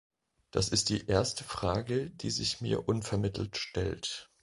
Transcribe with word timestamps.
Das 0.49 0.67
ist 0.69 0.89
die 0.89 1.05
erste 1.05 1.43
Frage, 1.43 2.09
die 2.09 2.31
sich 2.31 2.59
mir 2.59 2.89
unvermittelt 2.89 3.55
stellt. 3.55 4.31